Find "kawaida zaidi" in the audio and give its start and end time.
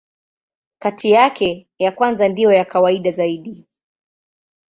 2.65-3.65